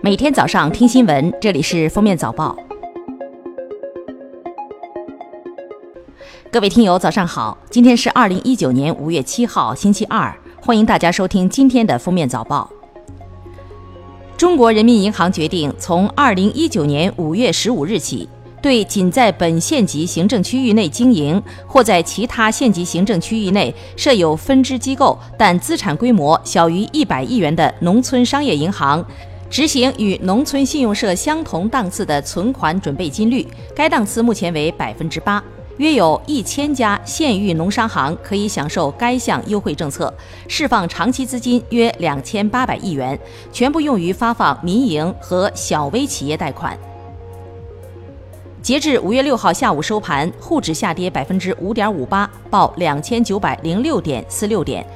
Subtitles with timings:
[0.00, 2.56] 每天早上听新闻，这里是封面早报。
[6.52, 7.58] 各位听友，早上好！
[7.68, 10.32] 今天是二零一九年五月七号，星期二，
[10.62, 12.70] 欢迎大家收听今天的封面早报。
[14.36, 18.28] 中国人民银行决定，从二零一九年五月十五日起，
[18.62, 29.04] 对仅在本县级行政区域内经营或在其他县级行政区域内设有分支机构，但资产规模小于一百亿元的农村商业银行。
[29.50, 35.42] 执行与农村信用社相同档次的存款准备金率，该档次目前为百分之八，
[35.78, 40.12] 约有一千家县域农商行可以享受该项优惠政策，
[40.48, 43.18] 释放长期资金约两千八百亿元，
[43.50, 46.78] 全部用于发放民营和小微企业贷款。
[48.60, 54.86] 截至五月六号下午收盘，沪指下跌百分之五点五八，报两千九百零六点四六点。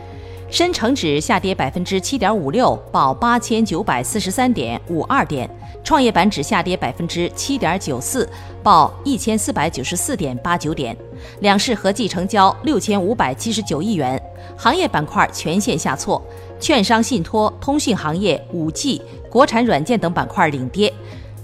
[0.53, 5.49] 深成指下跌百分之七点五六，报八千九百四十三点五二点；
[5.83, 8.29] 创业板指下跌百分之七点九四，
[8.63, 10.95] 报一千四百九十四点八九点。
[11.41, 14.23] 两市合计成交六千五百七十九亿元。
[14.55, 16.23] 行业板块全线下挫，
[16.61, 20.93] 券商、信托、通讯行业、五 G、国产软件等板块领跌。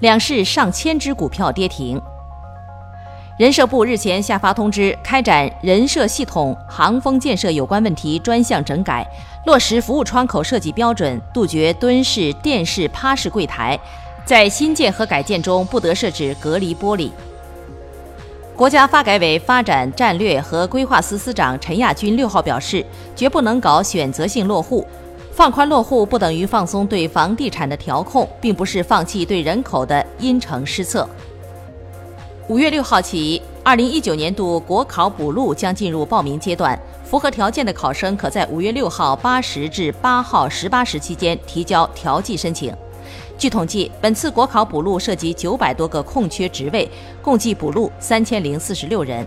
[0.01, 1.99] 两市上千只股票跌停。
[3.39, 9.07] 人社部日前下发通知，开展人社系统行风建设有关问题专项整改，
[9.47, 13.79] 落实服务窗口设计标准，杜绝蹲式、垫式、趴式柜台，
[14.25, 17.13] 在新建和改建中不得设置隔离玻璃。
[18.57, 24.85] 国家发改委发展战略和规划司司长陈亚军六号表示，绝不能搞选择性落户，
[25.31, 31.09] 放宽落户不等于放松对房地产的调控，并不是放弃对人口的因城施策。
[32.49, 36.79] 五月六号起，二零一九年度国考补录将进入报名阶段。
[37.05, 42.75] 符合条件的考生可在五月六号八时至八号十八时期间提交调剂申请。
[43.37, 46.91] 据统计，本次国考补录涉及九百多个空缺职位，
[47.21, 49.27] 共计补录三千零四十六人。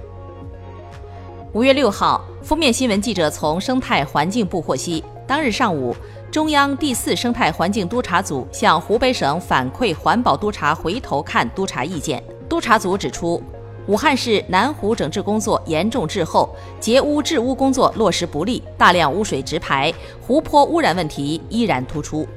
[1.53, 5.95] 五月六号，封面新闻记者从生态环境部获悉，当日上午，
[6.31, 12.23] 中央第四生态环境督察组向湖北省反馈环保督察回头看督查意见。
[12.51, 13.41] 督查组指出，
[13.87, 22.27] 武汉市南湖整治工作严重滞后，截污治污工作落实不力，大量污水直排，湖泊污染问题依然突出。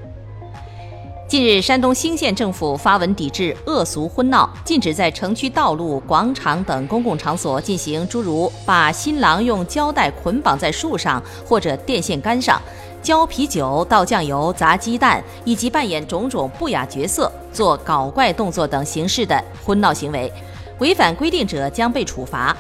[1.26, 12.62] 近日，山东兴县政府发文抵制恶俗婚闹，禁止在城区道路、广场等公共场所进行诸如把新郎用胶带捆绑在树上或者电线杆上。
[13.04, 20.32] 浇啤酒、倒酱油、砸鸡蛋，以及扮演种种不雅角色、做搞怪动作等形式的婚闹行为，
[20.78, 22.56] 违反规定者将被处罚。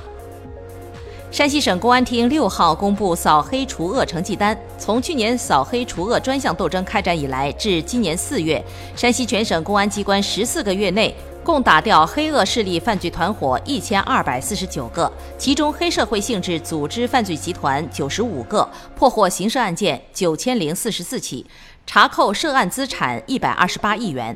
[1.30, 8.62] 山西省公安厅六号公布扫黑除恶成绩单，从去年扫黑除恶专项斗争开展以来至今年四月，
[8.94, 11.16] 山西全省公安机关十四个月内。
[11.44, 18.66] 共打掉黑恶势力犯罪团伙一千二百四十九个，其中黑社会性质组织犯罪集团九十五个，
[18.96, 21.44] 破获刑事案件九千零四十四起，
[21.86, 24.34] 查扣涉案资产一百二十八亿元。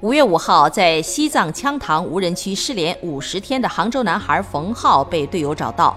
[0.00, 5.94] 五月五号，在西藏羌塘无人区失联五十天的杭州男孩冯浩被队友找到。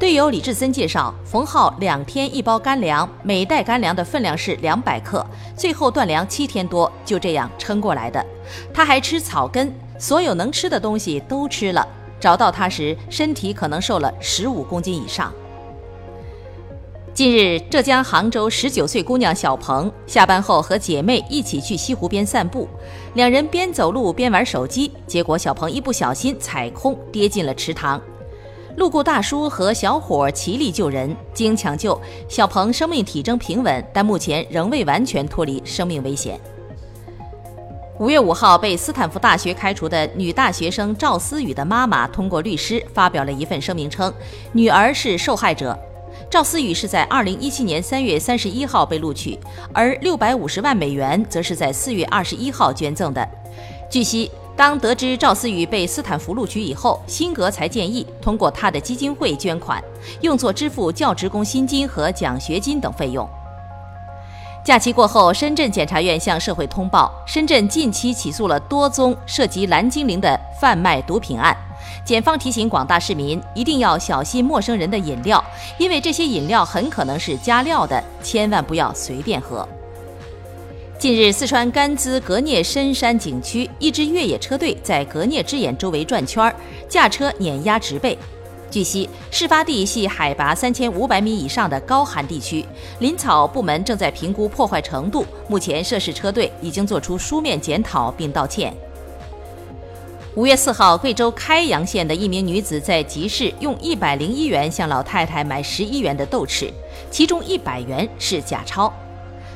[0.00, 5.24] 队友李志森介绍，冯浩两天一包干粮，每袋干粮的分量是两百克，
[5.54, 8.24] 最后断粮七天多，就这样撑过来的。
[8.72, 11.86] 他还吃草根，所有能吃的东西都吃了。
[12.18, 15.30] 找到他时，身体可能瘦了十五公斤以上。
[17.12, 22.66] 近日，浙江杭州十九岁姑娘小鹏下班后和姐妹一起去西湖边散步，
[23.12, 28.00] 两人边走路边玩手机，结果小鹏一不小心踩空，跌进了池塘。
[28.80, 36.40] 路过大叔和小伙齐力救人，经抢救，小鹏生命体征平稳，但目前仍未完全脱离生命危险。
[37.98, 44.10] 五月五号，被斯坦福大学开除的女大学生赵思雨的妈妈通过律师发表了一份声明，称
[44.52, 45.78] 女儿是受害者。
[46.30, 49.38] 赵思雨是在二零一七年三月三十一号被录取，
[49.74, 53.28] 而六百五十万美元则是在四月二十一号捐赠的。
[53.90, 54.30] 据悉。
[54.56, 59.82] 当得知赵思雨被斯坦福录取以后，辛格才建议通过他的基金会捐款，
[60.20, 63.26] 用作支付教职工薪金和奖学金等费用。
[64.62, 71.56] 假期过后，深圳检察院向社会通报，深圳近期起诉了多宗涉及蓝精灵的贩卖毒品案。
[72.04, 75.42] 检方提醒广大市民一定要小心陌生人的饮料，
[75.78, 79.66] 因为这些饮料很可能是加料的，千万不要随便喝。
[81.00, 86.54] 近日，四川甘孜格聂深山景区一支越野车队在格聂之眼周围转圈，
[86.90, 88.18] 驾车碾压植被。
[88.70, 92.62] 据悉，事发地系海拔三千五百米以上的高寒地区，
[92.98, 95.24] 林草部门正在评估破坏程度。
[95.48, 98.70] 目前，涉事车队已经作出书面检讨并道歉。
[100.34, 106.70] 五月四号，贵州开阳县的一名女子在集市用一百零一元向老太太买十一元的豆豉，
[107.10, 108.92] 其中一百元是假钞。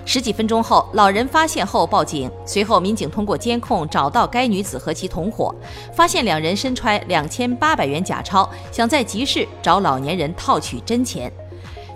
[0.06, 5.55] 十几分钟后，老人发现后报警，随后民警通过监控找到该女子和其同伙，
[5.95, 11.33] 发现两人身揣两千八百元假钞，想在集市找老年人套取真钱，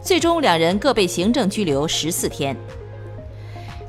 [0.03, 2.57] 最终两人各被行政拘留十四天。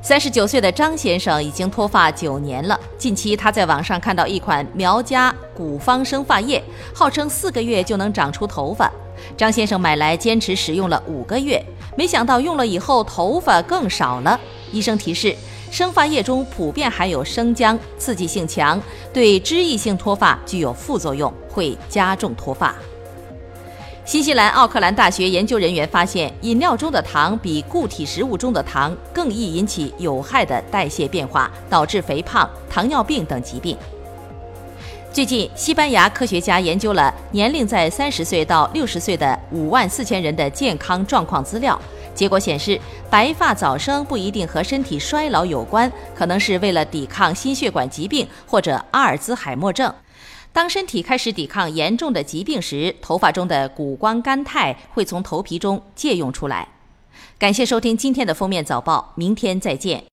[0.02, 2.78] 三十九岁的张先生已经脱发九年了。
[2.96, 6.62] 近期他在网上看到一款苗家古方生发液，
[6.94, 8.90] 号称四个月就能长出头发。
[9.36, 11.64] 张先生买来坚持使用了五个月，
[11.96, 14.38] 没想到用了以后头发更少了。
[14.72, 15.34] 医生提示，
[15.70, 18.80] 生发液中普遍含有生姜，刺激性强，
[19.12, 22.74] 对脂溢性脱发具有副作用，会加重脱发。
[24.04, 33.76] 新西兰奥克兰大学研究人员发现，饮料中的糖比固体食物中的糖更易引起有害的代谢变化，导致肥胖、糖尿病等疾病。
[35.12, 41.78] 最近，西班牙科学家研究了年龄在三十岁到六十岁的五万四千人的健康状况资料，
[42.14, 42.80] 结果显示，
[43.10, 49.92] 白发早生不一定和身体衰老有关，可能是为了抵抗心血管疾病或者阿尔兹海默症。
[50.52, 56.68] 当身体开始抵抗严重的疾病时，头发中的谷胱甘肽会从头皮中借用出来。
[57.36, 60.04] 感谢收听今天的封面早报，明天再见。